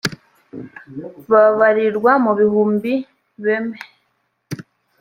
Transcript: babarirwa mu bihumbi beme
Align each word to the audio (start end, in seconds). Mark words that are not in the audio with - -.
babarirwa 1.31 2.11
mu 2.23 2.31
bihumbi 2.39 2.91
beme 3.43 3.77